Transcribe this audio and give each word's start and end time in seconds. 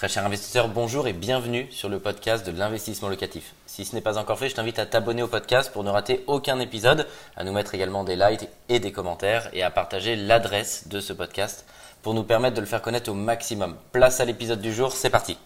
Très 0.00 0.08
cher 0.08 0.24
investisseur, 0.24 0.68
bonjour 0.68 1.08
et 1.08 1.12
bienvenue 1.12 1.66
sur 1.70 1.90
le 1.90 1.98
podcast 1.98 2.50
de 2.50 2.58
l'investissement 2.58 3.10
locatif. 3.10 3.52
Si 3.66 3.84
ce 3.84 3.94
n'est 3.94 4.00
pas 4.00 4.16
encore 4.16 4.38
fait, 4.38 4.48
je 4.48 4.54
t'invite 4.54 4.78
à 4.78 4.86
t'abonner 4.86 5.22
au 5.22 5.26
podcast 5.26 5.70
pour 5.70 5.84
ne 5.84 5.90
rater 5.90 6.24
aucun 6.26 6.58
épisode, 6.58 7.06
à 7.36 7.44
nous 7.44 7.52
mettre 7.52 7.74
également 7.74 8.02
des 8.02 8.16
likes 8.16 8.48
et 8.70 8.80
des 8.80 8.92
commentaires 8.92 9.50
et 9.52 9.62
à 9.62 9.70
partager 9.70 10.16
l'adresse 10.16 10.88
de 10.88 11.00
ce 11.00 11.12
podcast 11.12 11.66
pour 12.00 12.14
nous 12.14 12.22
permettre 12.22 12.56
de 12.56 12.62
le 12.62 12.66
faire 12.66 12.80
connaître 12.80 13.10
au 13.10 13.14
maximum. 13.14 13.76
Place 13.92 14.20
à 14.20 14.24
l'épisode 14.24 14.62
du 14.62 14.72
jour, 14.72 14.92
c'est 14.92 15.10
parti. 15.10 15.36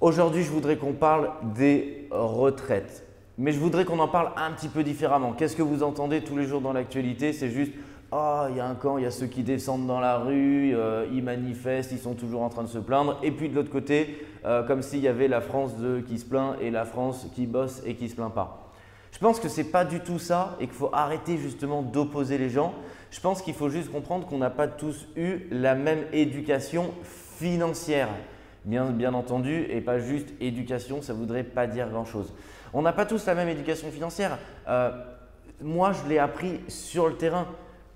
Aujourd'hui, 0.00 0.44
je 0.44 0.50
voudrais 0.50 0.78
qu'on 0.78 0.94
parle 0.94 1.30
des 1.54 2.08
retraites. 2.10 3.04
Mais 3.36 3.52
je 3.52 3.58
voudrais 3.58 3.84
qu'on 3.84 3.98
en 3.98 4.08
parle 4.08 4.32
un 4.38 4.50
petit 4.52 4.68
peu 4.68 4.82
différemment. 4.82 5.34
Qu'est-ce 5.34 5.56
que 5.56 5.62
vous 5.62 5.82
entendez 5.82 6.24
tous 6.24 6.38
les 6.38 6.46
jours 6.46 6.62
dans 6.62 6.72
l'actualité? 6.72 7.34
C'est 7.34 7.50
juste 7.50 7.72
ah, 8.10 8.46
il 8.50 8.56
y 8.56 8.60
a 8.60 8.66
un 8.66 8.74
camp, 8.74 8.96
il 8.96 9.04
y 9.04 9.06
a 9.06 9.10
ceux 9.10 9.26
qui 9.26 9.42
descendent 9.42 9.86
dans 9.86 10.00
la 10.00 10.16
rue, 10.16 10.74
euh, 10.74 11.06
ils 11.12 11.22
manifestent, 11.22 11.92
ils 11.92 11.98
sont 11.98 12.14
toujours 12.14 12.40
en 12.40 12.48
train 12.48 12.62
de 12.62 12.68
se 12.68 12.78
plaindre. 12.78 13.18
Et 13.22 13.30
puis 13.30 13.50
de 13.50 13.54
l'autre 13.54 13.70
côté, 13.70 14.26
euh, 14.46 14.62
comme 14.62 14.80
s'il 14.80 15.00
y 15.00 15.08
avait 15.08 15.28
la 15.28 15.42
France 15.42 15.72
qui 16.06 16.18
se 16.18 16.24
plaint 16.24 16.56
et 16.60 16.70
la 16.70 16.86
France 16.86 17.26
qui 17.34 17.46
bosse 17.46 17.82
et 17.84 17.94
qui 17.96 18.08
se 18.08 18.14
plaint 18.14 18.32
pas. 18.32 18.70
Je 19.12 19.18
pense 19.18 19.40
que 19.40 19.48
ce 19.48 19.60
n'est 19.60 19.68
pas 19.68 19.84
du 19.84 20.00
tout 20.00 20.18
ça 20.18 20.56
et 20.60 20.66
qu'il 20.66 20.76
faut 20.76 20.90
arrêter 20.92 21.36
justement 21.36 21.82
d'opposer 21.82 22.38
les 22.38 22.48
gens. 22.48 22.72
Je 23.10 23.20
pense 23.20 23.42
qu'il 23.42 23.54
faut 23.54 23.68
juste 23.68 23.90
comprendre 23.90 24.26
qu'on 24.26 24.38
n'a 24.38 24.50
pas 24.50 24.68
tous 24.68 25.06
eu 25.16 25.46
la 25.50 25.74
même 25.74 26.04
éducation 26.12 26.92
financière. 27.38 28.08
Bien, 28.64 28.86
bien 28.86 29.14
entendu, 29.14 29.66
et 29.70 29.80
pas 29.80 29.98
juste 29.98 30.28
éducation, 30.40 31.00
ça 31.00 31.12
ne 31.12 31.18
voudrait 31.18 31.44
pas 31.44 31.66
dire 31.66 31.88
grand-chose. 31.88 32.32
On 32.72 32.82
n'a 32.82 32.92
pas 32.92 33.06
tous 33.06 33.24
la 33.26 33.34
même 33.34 33.48
éducation 33.48 33.90
financière. 33.90 34.38
Euh, 34.68 34.90
moi, 35.62 35.92
je 35.92 36.08
l'ai 36.08 36.18
appris 36.18 36.60
sur 36.68 37.08
le 37.08 37.14
terrain. 37.14 37.46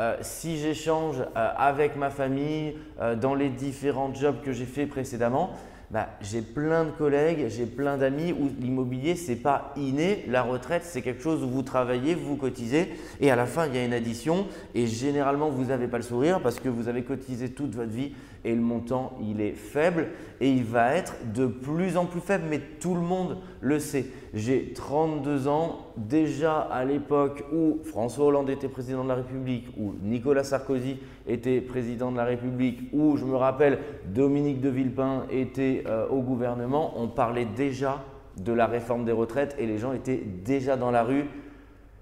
Euh, 0.01 0.17
si 0.23 0.59
j'échange 0.59 1.17
euh, 1.21 1.49
avec 1.57 1.97
ma 1.97 2.11
famille 2.11 2.75
euh, 3.01 3.15
dans 3.15 3.35
les 3.35 3.51
différents 3.51 4.13
jobs 4.15 4.41
que 4.43 4.53
j'ai 4.53 4.65
fait 4.65 4.87
précédemment, 4.87 5.51
bah, 5.93 6.09
j'ai 6.23 6.41
plein 6.41 6.85
de 6.85 6.91
collègues, 6.91 7.49
j'ai 7.49 7.67
plein 7.67 7.99
d'amis 7.99 8.33
où 8.33 8.49
l'immobilier, 8.59 9.15
ce 9.15 9.33
n'est 9.33 9.37
pas 9.37 9.75
inné. 9.77 10.25
La 10.27 10.43
retraite, 10.43 10.85
c'est 10.87 11.03
quelque 11.03 11.23
chose 11.23 11.45
où 11.45 11.49
vous 11.51 11.63
travaillez, 11.63 12.15
vous 12.15 12.37
cotisez 12.37 12.95
et 13.21 13.31
à 13.31 13.37
la 13.37 13.45
fin, 13.45 13.67
il 13.67 13.77
y 13.77 13.79
a 13.79 13.85
une 13.85 13.93
addition. 13.93 14.47
Et 14.75 14.87
généralement, 14.87 15.51
vous 15.51 15.67
n'avez 15.67 15.89
pas 15.89 15.99
le 15.99 16.03
sourire 16.03 16.41
parce 16.41 16.59
que 16.59 16.71
vous 16.71 16.89
avez 16.89 17.03
cotisé 17.03 17.51
toute 17.51 17.75
votre 17.75 17.91
vie 17.91 18.13
et 18.43 18.55
le 18.55 18.63
montant, 18.63 19.19
il 19.21 19.43
est 19.43 19.53
faible 19.53 20.09
et 20.41 20.51
il 20.51 20.65
va 20.65 20.95
être 20.95 21.15
de 21.35 21.47
plus 21.47 21.99
en 21.99 22.07
plus 22.07 22.21
faible, 22.21 22.45
mais 22.49 22.61
tout 22.81 22.95
le 22.95 23.03
monde 23.03 23.37
le 23.61 23.79
sait. 23.79 24.07
J'ai 24.33 24.73
32 24.73 25.47
ans, 25.47 25.92
déjà 25.97 26.61
à 26.61 26.85
l'époque 26.85 27.45
où 27.53 27.79
François 27.85 28.27
Hollande 28.27 28.51
était 28.51 28.69
président 28.69 29.05
de 29.05 29.09
la 29.09 29.17
République, 29.17 29.67
où 29.79 29.95
Nicolas 30.03 30.45
Sarkozy 30.45 30.99
était 31.27 31.61
président 31.61 32.13
de 32.13 32.17
la 32.17 32.25
République, 32.25 32.89
où 32.93 33.17
je 33.17 33.25
me 33.25 33.37
rappelle 33.37 33.79
Dominique 34.07 34.61
de 34.61 34.69
Villepin 34.69 35.27
était 35.31 35.85
euh, 35.87 36.09
au 36.09 36.21
gouvernement, 36.21 36.95
on 36.97 37.09
parlait 37.09 37.47
déjà 37.47 38.03
de 38.37 38.53
la 38.53 38.67
réforme 38.67 39.05
des 39.05 39.13
retraites 39.13 39.55
et 39.59 39.67
les 39.67 39.79
gens 39.79 39.93
étaient 39.93 40.23
déjà 40.45 40.77
dans 40.77 40.91
la 40.91 41.03
rue. 41.03 41.27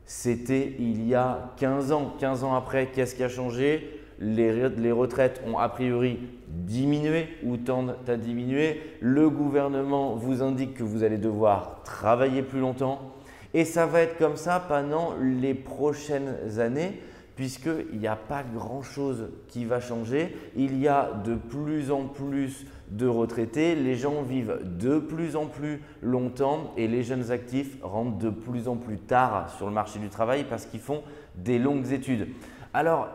C'était 0.05 0.75
il 0.79 1.07
y 1.07 1.15
a 1.15 1.53
15 1.57 1.93
ans. 1.93 2.15
15 2.19 2.45
ans 2.45 2.55
après, 2.55 2.87
qu'est-ce 2.87 3.15
qui 3.15 3.23
a 3.23 3.29
changé? 3.29 3.97
Les, 4.19 4.93
retraites 4.93 5.43
ont 5.47 5.59
a 5.59 5.69
priori 5.71 6.19
diminué 6.49 7.29
ou 7.43 7.57
tendent 7.57 7.97
à 8.07 8.17
diminuer. 8.17 8.81
Le 9.01 9.31
gouvernement 9.31 10.15
vous 10.15 10.43
indique 10.43 10.75
que 10.75 10.83
vous 10.83 11.05
allez 11.05 11.17
devoir 11.17 11.81
travailler 11.85 12.43
plus 12.43 12.61
longtemps. 12.61 13.10
Et 13.55 13.65
ça 13.65 13.87
va 13.87 14.01
être 14.01 14.19
comme 14.19 14.37
ça 14.37 14.61
pendant 14.61 15.15
les 15.21 15.55
prochaines 15.55 16.59
années, 16.59 17.01
puisqu'il 17.37 17.99
n'y 17.99 18.07
a 18.07 18.17
pas 18.17 18.43
grand-chose 18.43 19.31
qui 19.49 19.65
va 19.65 19.81
changer. 19.81 20.37
Il 20.57 20.79
y 20.79 20.89
a 20.89 21.11
de 21.25 21.35
plus 21.35 21.91
en 21.91 22.05
plus 22.07 22.67
de 22.91 23.07
retraités, 23.07 23.75
les 23.75 23.95
gens 23.95 24.23
vivent 24.23 24.59
de 24.65 24.99
plus 24.99 25.37
en 25.37 25.47
plus 25.47 25.81
longtemps 26.03 26.73
et 26.77 26.89
les 26.89 27.03
jeunes 27.03 27.31
actifs 27.31 27.77
rentrent 27.83 28.19
de 28.19 28.31
plus 28.31 28.69
en 28.69 28.77
plus 28.77 28.99
tard 28.99 29.49
sur 29.57 29.67
le 29.67 29.73
marché 29.73 30.01
du 30.01 30.09
travail 30.09 30.45
parce 30.49 30.67
qu'ils 30.67 30.81
font 30.81 31.03
des 31.37 31.59
longues 31.59 31.93
études. 31.93 32.29
Alors, 32.75 33.09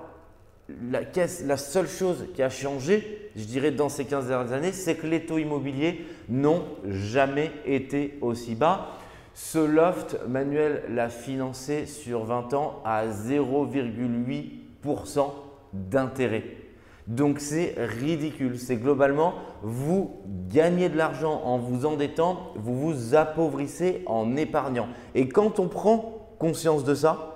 la, 0.90 1.58
seule 1.58 1.88
chose 1.88 2.26
qui 2.34 2.42
a 2.42 2.50
changé, 2.50 3.30
je 3.36 3.44
dirais, 3.44 3.72
dans 3.72 3.90
ces 3.90 4.06
15 4.06 4.28
dernières 4.28 4.54
années, 4.54 4.72
c'est 4.72 4.96
que 4.96 5.08
les 5.08 5.26
taux 5.26 5.38
immobiliers 5.38 6.06
n'ont 6.30 6.64
jamais 6.86 7.52
été 7.66 8.18
aussi 8.22 8.56
bas. 8.56 8.98
Ce 9.36 9.60
loft, 9.60 10.18
Manuel 10.30 10.84
l'a 10.88 11.10
financé 11.10 11.88
sur 11.88 12.24
20 12.24 12.54
ans 12.54 12.82
à 12.86 13.06
0,8% 13.06 15.30
d'intérêt. 15.74 16.46
Donc 17.08 17.42
c'est 17.42 17.76
ridicule. 17.78 18.58
C'est 18.58 18.78
globalement, 18.78 19.34
vous 19.62 20.22
gagnez 20.48 20.88
de 20.88 20.98
l'argent 20.98 21.42
en 21.44 21.58
vous 21.58 21.86
endettant, 21.86 22.54
vous 22.56 22.80
vous 22.80 23.14
appauvrissez 23.14 24.04
en 24.06 24.38
épargnant. 24.38 24.88
Et 25.16 25.28
quand 25.28 25.60
on 25.60 25.68
prend 25.68 26.30
conscience 26.40 26.86
de 26.86 26.96
ça, 26.96 27.36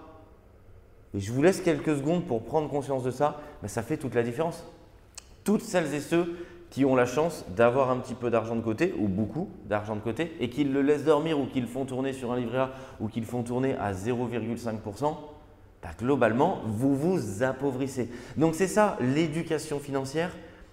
et 1.14 1.20
je 1.20 1.34
vous 1.34 1.44
laisse 1.44 1.60
quelques 1.60 1.98
secondes 1.98 2.26
pour 2.26 2.44
prendre 2.44 2.70
conscience 2.70 3.04
de 3.04 3.12
ça, 3.12 3.42
mais 3.62 3.68
ça 3.68 3.84
fait 3.84 3.98
toute 3.98 4.16
la 4.16 4.24
différence. 4.24 4.64
Toutes 5.44 5.64
celles 5.64 5.94
et 5.94 6.00
ceux 6.00 6.38
qui 6.69 6.85
ont 6.85 6.96
la 6.96 7.06
chance 7.06 7.46
d'avoir 7.56 7.90
un 7.90 7.97
petit 7.97 8.13
peu 8.13 8.30
d'argent 8.30 8.56
de 8.56 8.62
côté, 8.62 8.94
ou 9.00 9.07
beaucoup 9.07 9.50
d'argent 9.68 9.96
de 9.96 10.02
côté, 10.02 10.35
et 10.40 10.50
qui 10.50 10.63
le 10.63 10.81
laissent 10.81 11.03
dormir 11.03 11.40
ou 11.40 11.46
qui 11.46 11.62
le 11.62 11.68
font 11.68 11.85
tourner 11.85 12.13
sur 12.13 12.31
un 12.31 12.38
livret 12.38 12.59
A 12.59 12.72
ou 13.00 13.07
qui 13.07 13.19
le 13.19 13.25
font 13.25 13.44
tourner 13.44 13.75
à 13.75 13.94
0,5%, 13.94 15.16
bah, 15.81 15.90
globalement, 15.97 16.59
vous 16.66 16.96
vous 16.96 17.44
appauvrissez. 17.44 18.09
Donc 18.38 18.53
c'est 18.56 18.68
ça, 18.68 18.97
l'éducation 19.00 19.80
financière, 19.80 20.31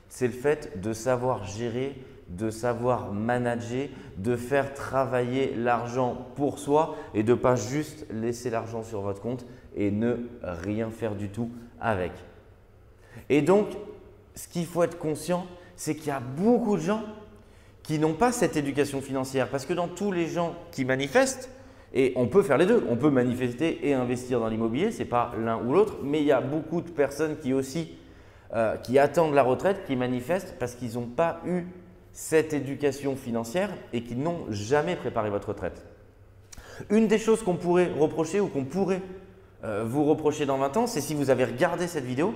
c'est 0.09 0.27
le 0.27 0.33
fait 0.33 0.81
de 0.81 0.93
savoir 0.93 1.45
gérer, 1.45 1.97
de 2.28 2.51
savoir 2.51 3.13
manager, 3.13 3.89
de 4.19 4.37
faire 4.37 4.75
travailler 4.75 5.55
l'argent 5.55 6.27
pour 6.34 6.59
soi 6.59 6.97
et 7.15 7.23
de 7.23 7.33
ne 7.33 7.39
pas 7.39 7.57
juste 7.57 8.07
laisser 8.11 8.51
l'argent 8.51 8.83
sur 8.83 9.01
votre 9.01 9.21
compte 9.21 9.47
et 9.77 9.91
ne 9.91 10.17
rien 10.43 10.91
faire 10.91 11.15
du 11.15 11.28
tout 11.28 11.51
avec. 11.81 12.13
Et 13.28 13.43
donc, 13.43 13.69
ce 14.34 14.49
qu'il 14.49 14.67
faut 14.67 14.83
être 14.83 14.99
conscient, 14.99 15.47
c'est 15.77 15.95
qu'il 15.95 16.09
y 16.09 16.11
a 16.11 16.21
beaucoup 16.21 16.77
de 16.77 16.83
gens 16.83 17.03
qui 17.83 17.99
n'ont 17.99 18.15
pas 18.15 18.33
cette 18.33 18.57
éducation 18.57 19.01
financière. 19.01 19.49
Parce 19.49 19.65
que 19.65 19.73
dans 19.73 19.89
tous 19.89 20.11
les 20.11 20.27
gens 20.27 20.55
qui 20.73 20.85
manifestent, 20.85 21.51
et 21.95 22.13
on 22.17 22.27
peut 22.27 22.43
faire 22.43 22.59
les 22.59 22.67
deux, 22.67 22.85
on 22.91 22.97
peut 22.97 23.11
manifester 23.11 23.89
et 23.89 23.95
investir 23.95 24.41
dans 24.41 24.49
l'immobilier, 24.49 24.91
ce 24.91 25.01
n'est 25.01 25.05
pas 25.05 25.33
l'un 25.39 25.63
ou 25.63 25.73
l'autre, 25.73 25.99
mais 26.03 26.21
il 26.21 26.27
y 26.27 26.33
a 26.33 26.41
beaucoup 26.41 26.81
de 26.81 26.91
personnes 26.91 27.39
qui 27.39 27.53
aussi 27.53 27.97
euh, 28.55 28.77
qui 28.77 28.99
attendent 28.99 29.35
la 29.35 29.43
retraite, 29.43 29.85
qui 29.87 29.97
manifestent 29.97 30.55
parce 30.59 30.77
qu'ils 30.77 30.95
n'ont 30.95 31.09
pas 31.09 31.41
eu 31.47 31.65
cette 32.13 32.53
éducation 32.53 33.17
financière 33.17 33.71
et 33.93 34.03
qui 34.03 34.15
n'ont 34.15 34.47
jamais 34.51 34.95
préparé 34.95 35.31
votre 35.31 35.49
retraite. 35.49 35.85
Une 36.89 37.09
des 37.09 37.19
choses 37.19 37.43
qu'on 37.43 37.57
pourrait 37.57 37.91
reprocher 37.99 38.39
ou 38.39 38.47
qu'on 38.47 38.65
pourrait 38.65 39.03
euh, 39.65 39.85
vous 39.85 40.05
reprocher 40.05 40.47
dans 40.47 40.59
20 40.59 40.77
ans, 40.77 40.87
c'est 40.87 41.01
si 41.01 41.13
vous 41.13 41.31
avez 41.31 41.45
regardé 41.45 41.89
cette 41.89 42.05
vidéo, 42.05 42.35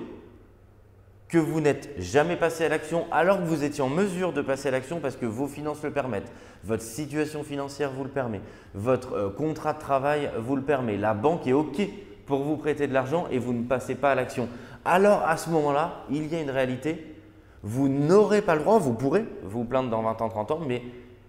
que 1.31 1.37
vous 1.37 1.61
n'êtes 1.61 1.89
jamais 1.97 2.35
passé 2.35 2.65
à 2.65 2.69
l'action 2.69 3.05
alors 3.09 3.37
que 3.37 3.45
vous 3.45 3.63
étiez 3.63 3.81
en 3.81 3.89
mesure 3.89 4.33
de 4.33 4.41
passer 4.41 4.67
à 4.67 4.71
l'action 4.71 4.99
parce 4.99 5.15
que 5.15 5.25
vos 5.25 5.47
finances 5.47 5.81
le 5.81 5.91
permettent, 5.91 6.29
votre 6.65 6.83
situation 6.83 7.43
financière 7.43 7.89
vous 7.91 8.03
le 8.03 8.09
permet, 8.09 8.41
votre 8.73 9.13
euh, 9.13 9.29
contrat 9.29 9.71
de 9.71 9.79
travail 9.79 10.29
vous 10.37 10.57
le 10.57 10.61
permet, 10.61 10.97
la 10.97 11.13
banque 11.13 11.47
est 11.47 11.53
OK 11.53 11.81
pour 12.25 12.43
vous 12.43 12.57
prêter 12.57 12.85
de 12.85 12.93
l'argent 12.93 13.27
et 13.31 13.39
vous 13.39 13.53
ne 13.53 13.63
passez 13.63 13.95
pas 13.95 14.11
à 14.11 14.15
l'action. 14.15 14.49
Alors 14.83 15.23
à 15.23 15.37
ce 15.37 15.49
moment-là, 15.51 16.03
il 16.09 16.27
y 16.27 16.35
a 16.35 16.41
une 16.41 16.49
réalité, 16.49 17.15
vous 17.63 17.87
n'aurez 17.87 18.41
pas 18.41 18.55
le 18.55 18.61
droit, 18.61 18.77
vous 18.77 18.93
pourrez 18.93 19.25
vous 19.43 19.63
plaindre 19.63 19.89
dans 19.89 20.01
20 20.01 20.21
ans, 20.21 20.29
30 20.29 20.51
ans, 20.51 20.59
mais 20.67 20.83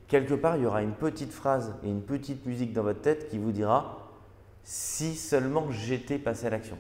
quelque 0.09 0.35
part, 0.35 0.57
il 0.57 0.65
y 0.65 0.67
aura 0.67 0.83
une 0.83 0.95
petite 0.95 1.33
phrase 1.33 1.77
et 1.85 1.89
une 1.89 2.03
petite 2.03 2.45
musique 2.45 2.73
dans 2.73 2.83
votre 2.83 3.03
tête 3.03 3.29
qui 3.29 3.39
vous 3.39 3.53
dira 3.53 4.11
si 4.65 5.15
seulement 5.15 5.71
j'étais 5.71 6.19
passé 6.19 6.47
à 6.47 6.51
l'action. 6.51 6.77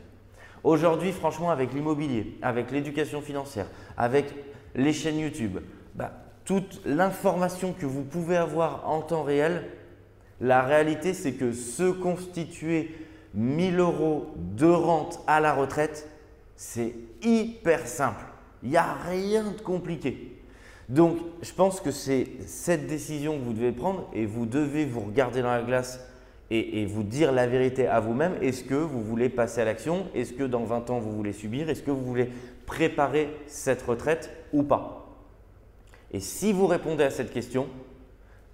Aujourd'hui, 0.64 1.12
franchement, 1.12 1.50
avec 1.50 1.72
l'immobilier, 1.72 2.38
avec 2.42 2.70
l'éducation 2.70 3.20
financière, 3.20 3.66
avec 3.96 4.26
les 4.74 4.92
chaînes 4.92 5.18
YouTube, 5.18 5.58
bah, 5.94 6.12
toute 6.44 6.81
l'information 6.84 7.72
que 7.72 7.87
vous 7.87 8.02
pouvez 8.02 8.37
avoir 8.37 8.88
en 8.88 9.00
temps 9.02 9.22
réel, 9.22 9.69
la 10.40 10.62
réalité, 10.62 11.14
c'est 11.14 11.34
que 11.34 11.52
se 11.52 11.90
constituer 11.90 12.94
1000 13.34 13.78
euros 13.78 14.34
de 14.37 14.66
rente 14.66 15.20
à 15.26 15.40
la 15.40 15.52
retraite, 15.52 16.08
c'est 16.56 16.94
hyper 17.22 17.87
simple. 17.87 18.25
Il 18.62 18.70
n'y 18.70 18.76
a 18.76 18.94
rien 19.08 19.50
de 19.50 19.60
compliqué. 19.60 20.38
Donc, 20.88 21.19
je 21.42 21.52
pense 21.52 21.81
que 21.81 21.90
c'est 21.90 22.28
cette 22.46 22.87
décision 22.87 23.38
que 23.38 23.44
vous 23.44 23.52
devez 23.52 23.72
prendre 23.72 24.08
et 24.12 24.26
vous 24.26 24.46
devez 24.46 24.84
vous 24.84 25.00
regarder 25.00 25.42
dans 25.42 25.50
la 25.50 25.62
glace 25.62 26.00
et, 26.54 26.84
vous 26.84 27.02
dire 27.02 27.32
la 27.32 27.46
vérité 27.46 27.87
à 27.87 28.00
vous-même. 28.00 28.34
Est-ce 28.43 28.62
que 28.62 28.75
vous 28.75 29.02
voulez 29.02 29.31
passer 29.31 29.62
à 29.62 29.64
l'action? 29.64 30.06
Est-ce 30.14 30.34
que 30.34 30.44
dans 30.44 30.64
20 30.64 30.90
ans, 30.90 30.99
vous 30.99 31.12
voulez 31.12 31.32
subir? 31.32 31.70
Est-ce 31.70 31.82
que 31.82 31.90
vous 31.90 32.04
voulez 32.04 32.31
préparer 32.66 33.31
cette 33.46 33.82
retraite 33.82 34.31
ou 34.52 34.62
pas? 34.62 35.08
Et 36.12 36.20
si 36.20 36.52
vous 36.52 36.66
répondez 36.66 37.04
à 37.04 37.10
cette 37.10 37.32
question, 37.32 37.69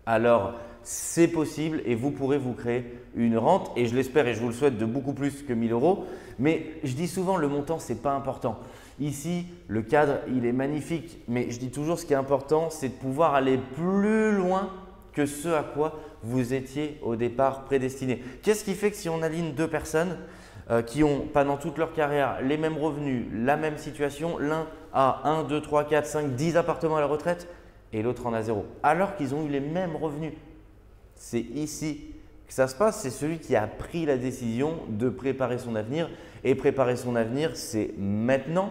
alors 0.07 0.55
c'est 0.85 1.29
possible 1.29 1.83
et 1.85 1.97
vous 1.97 2.13
pourrez 2.13 2.39
vous 2.39 2.53
créer 2.53 2.85
une 3.17 3.37
rente 3.37 3.73
et 3.77 3.87
je 3.87 3.97
l'espère 3.97 4.29
et 4.29 4.35
je 4.35 4.41
vous 4.41 4.49
le 4.49 4.55
souhaite 4.55 4.79
de 4.79 4.87
beaucoup 4.87 5.13
plus 5.13 5.43
que 5.43 5.53
1000 5.53 5.73
euros. 5.73 6.07
Mais 6.39 6.67
je 6.85 6.95
dis 6.95 7.09
souvent 7.09 7.37
le 7.37 7.49
montant, 7.49 7.81
ce 7.81 7.93
n'est 7.93 7.99
pas 7.99 8.13
important. 8.13 8.61
Ici, 9.01 9.47
le 9.67 9.83
cadre, 9.83 10.19
il 10.29 10.47
est 10.47 10.53
magnifique, 10.53 11.19
mais 11.27 11.51
je 11.51 11.59
dis 11.59 11.71
toujours 11.71 11.99
ce 11.99 12.07
qui 12.07 12.13
est 12.13 12.17
important, 12.17 12.71
c'est 12.71 12.89
de 12.91 12.95
pouvoir 12.95 13.35
aller 13.35 13.59
plus 13.75 14.33
loin 14.33 14.71
que 15.19 15.27
ce 15.27 15.49
à 15.49 15.65
quoi 15.65 15.99
vous 16.23 16.55
étiez 16.55 16.97
au 17.03 17.17
départ 17.17 17.65
prédestiné. 17.65 18.23
Qu'est-ce 18.43 18.63
qui 18.63 18.75
fait 18.75 18.93
que 18.93 18.97
si 18.97 19.09
on 19.09 19.21
aligne 19.21 19.53
deux 19.53 19.67
personnes 19.67 20.17
euh, 20.71 20.81
qui 20.81 21.03
ont 21.03 21.27
pendant 21.33 21.57
toute 21.57 21.77
leur 21.77 21.93
carrière 21.93 22.41
les 22.41 22.57
mêmes 22.57 22.79
revenus, 22.79 23.27
la 23.35 23.57
même 23.57 23.79
situation, 23.79 24.39
l'un 24.39 24.69
a 24.93 25.23
1, 25.25 25.43
2, 25.43 25.61
3, 25.61 25.89
4, 25.89 26.07
5, 26.07 26.37
10 26.37 26.57
appartements 26.57 26.99
à 26.99 27.01
la 27.01 27.07
retraite 27.07 27.49
et 27.93 28.01
l'autre 28.01 28.27
en 28.27 28.33
a 28.33 28.43
zéro, 28.43 28.65
alors 28.85 29.17
qu'ils 29.17 29.35
ont 29.35 29.45
eu 29.45 29.49
les 29.49 29.59
mêmes 29.59 29.97
revenus? 29.97 30.35
C'est 31.17 31.41
ici 31.41 32.15
que 32.47 32.55
ça 32.55 32.69
se 32.69 32.77
passe, 32.77 33.01
c'est 33.01 33.11
celui 33.11 33.41
qui 33.41 33.57
a 33.57 33.67
pris 33.67 34.07
la 34.07 34.17
décision 34.17 34.75
de 34.89 35.09
préparer 35.09 35.59
son 35.59 35.75
avenir. 35.75 36.09
Et 36.45 36.55
préparer 36.55 36.95
son 36.95 37.17
avenir, 37.17 37.57
c'est 37.57 37.91
maintenant. 37.99 38.71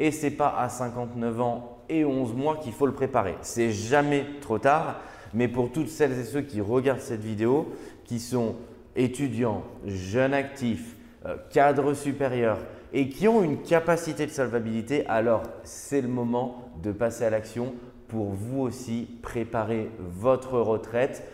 Et 0.00 0.10
ce 0.10 0.26
n'est 0.26 0.32
pas 0.32 0.56
à 0.58 0.68
59 0.68 1.40
ans 1.40 1.78
et 1.88 2.04
11 2.04 2.34
mois 2.34 2.56
qu'il 2.56 2.72
faut 2.72 2.86
le 2.86 2.92
préparer. 2.92 3.36
C'est 3.42 3.70
jamais 3.70 4.26
trop 4.40 4.58
tard. 4.58 4.96
Mais 5.34 5.48
pour 5.48 5.72
toutes 5.72 5.88
celles 5.88 6.18
et 6.18 6.24
ceux 6.24 6.42
qui 6.42 6.60
regardent 6.60 7.00
cette 7.00 7.24
vidéo, 7.24 7.72
qui 8.04 8.20
sont 8.20 8.54
étudiants, 8.96 9.62
jeunes 9.84 10.34
actifs, 10.34 10.96
euh, 11.26 11.36
cadres 11.50 11.94
supérieurs 11.94 12.58
et 12.92 13.08
qui 13.08 13.26
ont 13.26 13.42
une 13.42 13.62
capacité 13.62 14.26
de 14.26 14.30
solvabilité, 14.30 15.04
alors 15.06 15.42
c'est 15.64 16.00
le 16.00 16.08
moment 16.08 16.70
de 16.82 16.92
passer 16.92 17.24
à 17.24 17.30
l'action 17.30 17.74
pour 18.08 18.26
vous 18.26 18.60
aussi 18.60 19.08
préparer 19.22 19.90
votre 19.98 20.58
retraite 20.60 21.24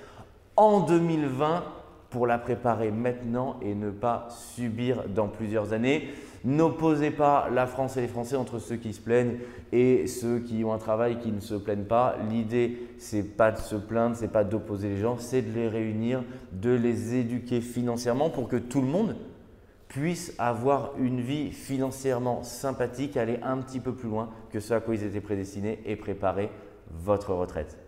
en 0.56 0.80
2020 0.80 1.64
pour 2.10 2.26
la 2.26 2.38
préparer 2.38 2.90
maintenant 2.90 3.56
et 3.62 3.74
ne 3.74 3.90
pas 3.90 4.28
subir 4.30 5.04
dans 5.08 5.28
plusieurs 5.28 5.72
années. 5.72 6.08
N'opposez 6.44 7.10
pas 7.10 7.48
la 7.52 7.66
France 7.66 7.96
et 7.96 8.00
les 8.00 8.08
Français 8.08 8.36
entre 8.36 8.58
ceux 8.58 8.76
qui 8.76 8.92
se 8.92 9.00
plaignent 9.00 9.36
et 9.72 10.06
ceux 10.06 10.40
qui 10.40 10.64
ont 10.64 10.72
un 10.72 10.78
travail 10.78 11.18
qui 11.18 11.32
ne 11.32 11.40
se 11.40 11.54
plaignent 11.54 11.84
pas. 11.84 12.16
L'idée, 12.30 12.78
c'est 12.98 13.22
pas 13.22 13.52
de 13.52 13.58
se 13.58 13.76
plaindre, 13.76 14.16
c'est 14.16 14.32
pas 14.32 14.44
d'opposer 14.44 14.88
les 14.88 14.96
gens, 14.96 15.18
c'est 15.18 15.42
de 15.42 15.52
les 15.52 15.68
réunir, 15.68 16.24
de 16.52 16.70
les 16.70 17.14
éduquer 17.14 17.60
financièrement 17.60 18.30
pour 18.30 18.48
que 18.48 18.56
tout 18.56 18.80
le 18.80 18.86
monde 18.86 19.16
puisse 19.88 20.34
avoir 20.38 20.92
une 20.98 21.20
vie 21.20 21.50
financièrement 21.50 22.42
sympathique, 22.42 23.16
aller 23.16 23.38
un 23.42 23.58
petit 23.58 23.80
peu 23.80 23.92
plus 23.92 24.08
loin 24.08 24.30
que 24.50 24.60
ce 24.60 24.72
à 24.72 24.80
quoi 24.80 24.94
ils 24.94 25.04
étaient 25.04 25.20
prédestinés 25.20 25.80
et 25.84 25.96
préparer 25.96 26.48
votre 26.90 27.34
retraite. 27.34 27.79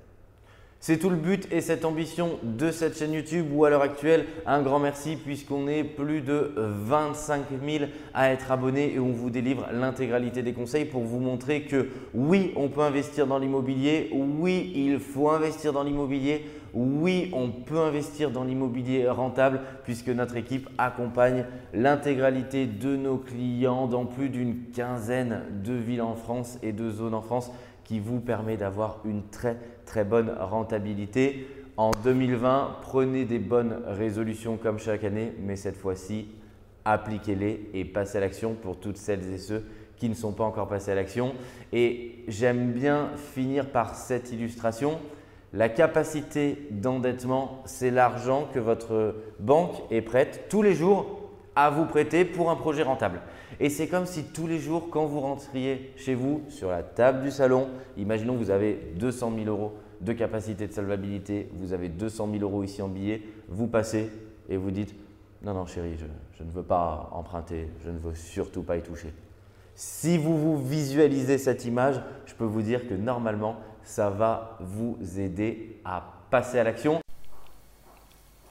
C'est 0.84 0.98
tout 0.98 1.10
le 1.10 1.16
but 1.16 1.46
et 1.52 1.60
cette 1.60 1.84
ambition 1.84 2.40
de 2.42 2.72
cette 2.72 2.98
chaîne 2.98 3.12
YouTube 3.12 3.46
où 3.54 3.64
à 3.64 3.70
l'heure 3.70 3.82
actuelle, 3.82 4.26
un 4.46 4.62
grand 4.62 4.80
merci 4.80 5.14
puisqu'on 5.14 5.68
est 5.68 5.84
plus 5.84 6.22
de 6.22 6.54
25 6.56 7.44
000 7.64 7.84
à 8.12 8.32
être 8.32 8.50
abonnés 8.50 8.92
et 8.94 8.98
on 8.98 9.12
vous 9.12 9.30
délivre 9.30 9.68
l'intégralité 9.72 10.42
des 10.42 10.52
conseils 10.52 10.86
pour 10.86 11.04
vous 11.04 11.20
montrer 11.20 11.62
que 11.62 11.86
oui, 12.14 12.52
on 12.56 12.68
peut 12.68 12.80
investir 12.80 13.28
dans 13.28 13.38
l'immobilier, 13.38 14.10
oui, 14.12 14.72
il 14.74 14.98
faut 14.98 15.30
investir 15.30 15.72
dans 15.72 15.84
l'immobilier, 15.84 16.46
oui, 16.74 17.30
on 17.32 17.50
peut 17.50 17.78
investir 17.78 18.32
dans 18.32 18.42
l'immobilier 18.42 19.08
rentable 19.08 19.60
puisque 19.84 20.08
notre 20.08 20.36
équipe 20.36 20.68
accompagne 20.78 21.44
l'intégralité 21.74 22.66
de 22.66 22.96
nos 22.96 23.18
clients 23.18 23.86
dans 23.86 24.06
plus 24.06 24.30
d'une 24.30 24.64
quinzaine 24.74 25.42
de 25.62 25.74
villes 25.74 26.02
en 26.02 26.16
France 26.16 26.58
et 26.60 26.72
de 26.72 26.90
zones 26.90 27.14
en 27.14 27.22
France 27.22 27.52
qui 27.84 28.00
vous 28.00 28.20
permet 28.20 28.56
d'avoir 28.56 29.00
une 29.04 29.22
très 29.28 29.56
très 29.84 30.04
bonne 30.04 30.34
rentabilité. 30.38 31.46
En 31.76 31.90
2020, 32.04 32.76
prenez 32.82 33.24
des 33.24 33.38
bonnes 33.38 33.82
résolutions 33.86 34.56
comme 34.56 34.78
chaque 34.78 35.04
année, 35.04 35.32
mais 35.40 35.56
cette 35.56 35.76
fois-ci, 35.76 36.28
appliquez-les 36.84 37.70
et 37.74 37.84
passez 37.84 38.18
à 38.18 38.20
l'action 38.20 38.54
pour 38.54 38.78
toutes 38.78 38.98
celles 38.98 39.32
et 39.32 39.38
ceux 39.38 39.64
qui 39.96 40.08
ne 40.08 40.14
sont 40.14 40.32
pas 40.32 40.44
encore 40.44 40.68
passés 40.68 40.90
à 40.90 40.94
l'action. 40.94 41.34
Et 41.72 42.24
j'aime 42.28 42.72
bien 42.72 43.10
finir 43.16 43.70
par 43.70 43.94
cette 43.94 44.32
illustration. 44.32 44.98
La 45.52 45.68
capacité 45.68 46.66
d'endettement, 46.70 47.62
c'est 47.66 47.90
l'argent 47.90 48.48
que 48.52 48.58
votre 48.58 49.14
banque 49.38 49.76
est 49.90 50.02
prête 50.02 50.46
tous 50.48 50.62
les 50.62 50.74
jours 50.74 51.21
à 51.54 51.70
vous 51.70 51.84
prêter 51.84 52.24
pour 52.24 52.50
un 52.50 52.56
projet 52.56 52.82
rentable. 52.82 53.20
Et 53.60 53.68
c'est 53.68 53.88
comme 53.88 54.06
si 54.06 54.24
tous 54.24 54.46
les 54.46 54.58
jours, 54.58 54.88
quand 54.90 55.06
vous 55.06 55.20
rentriez 55.20 55.92
chez 55.96 56.14
vous 56.14 56.42
sur 56.48 56.70
la 56.70 56.82
table 56.82 57.22
du 57.22 57.30
salon, 57.30 57.68
imaginons 57.96 58.34
que 58.34 58.38
vous 58.38 58.50
avez 58.50 58.92
200 58.96 59.32
000 59.36 59.46
euros 59.48 59.74
de 60.00 60.12
capacité 60.12 60.66
de 60.66 60.72
solvabilité, 60.72 61.48
vous 61.54 61.72
avez 61.72 61.88
200 61.88 62.28
000 62.32 62.42
euros 62.42 62.64
ici 62.64 62.82
en 62.82 62.88
billets, 62.88 63.22
vous 63.48 63.68
passez 63.68 64.10
et 64.48 64.56
vous 64.56 64.70
dites 64.70 64.94
non, 65.42 65.54
non 65.54 65.66
chérie, 65.66 65.96
je, 65.98 66.06
je 66.38 66.44
ne 66.44 66.50
veux 66.50 66.62
pas 66.62 67.10
emprunter, 67.12 67.68
je 67.84 67.90
ne 67.90 67.98
veux 67.98 68.14
surtout 68.14 68.62
pas 68.62 68.76
y 68.76 68.82
toucher. 68.82 69.12
Si 69.74 70.18
vous 70.18 70.38
vous 70.38 70.56
visualisez 70.56 71.38
cette 71.38 71.64
image, 71.64 72.00
je 72.26 72.34
peux 72.34 72.44
vous 72.44 72.62
dire 72.62 72.86
que 72.88 72.94
normalement, 72.94 73.56
ça 73.82 74.10
va 74.10 74.58
vous 74.60 74.96
aider 75.18 75.80
à 75.84 76.04
passer 76.30 76.58
à 76.58 76.64
l'action. 76.64 77.01